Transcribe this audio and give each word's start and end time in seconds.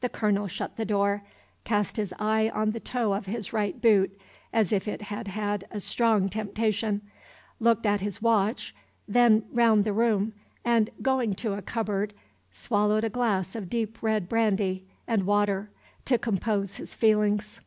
The 0.00 0.10
Colonel 0.10 0.46
shut 0.46 0.76
the 0.76 0.84
door, 0.84 1.22
cast 1.64 1.96
his 1.96 2.12
eye 2.18 2.50
on 2.50 2.72
the 2.72 2.80
toe 2.80 3.14
of 3.14 3.24
his 3.24 3.54
right 3.54 3.80
boot, 3.80 4.12
as 4.52 4.72
if 4.72 4.86
it 4.86 5.00
had 5.00 5.28
had 5.28 5.64
a 5.70 5.80
strong 5.80 6.28
temptation, 6.28 7.00
looked 7.58 7.86
at 7.86 8.02
his 8.02 8.20
watch, 8.20 8.74
then 9.08 9.46
round 9.50 9.84
the 9.84 9.94
room, 9.94 10.34
and, 10.66 10.90
going 11.00 11.32
to 11.36 11.54
a 11.54 11.62
cupboard, 11.62 12.12
swallowed 12.52 13.04
a 13.04 13.08
glass 13.08 13.54
of 13.54 13.70
deep 13.70 14.02
red 14.02 14.28
brandy 14.28 14.84
and 15.06 15.24
water 15.24 15.70
to 16.04 16.18
compose 16.18 16.76
his 16.76 16.92
feelings. 16.94 17.62